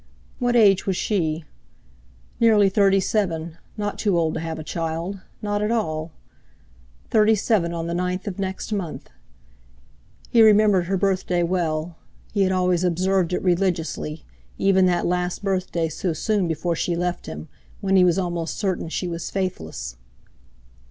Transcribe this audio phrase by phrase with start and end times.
[0.39, 1.45] What age was she?
[2.39, 6.09] Nearly thirty seven—not too old to have a child—not at all!
[7.11, 9.11] Thirty seven on the ninth of next month.
[10.31, 14.25] He remembered her birthday well—he had always observed it religiously,
[14.57, 17.47] even that last birthday so soon before she left him,
[17.79, 19.97] when he was almost certain she was faithless.